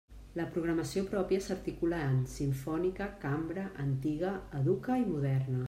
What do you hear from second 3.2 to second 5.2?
cambra, antiga, educa i